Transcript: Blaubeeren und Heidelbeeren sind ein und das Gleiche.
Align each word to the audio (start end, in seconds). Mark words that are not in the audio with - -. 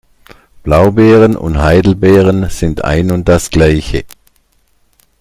Blaubeeren 0.63 1.35
und 1.35 1.59
Heidelbeeren 1.61 2.49
sind 2.49 2.83
ein 2.83 3.11
und 3.11 3.29
das 3.29 3.51
Gleiche. 3.51 4.03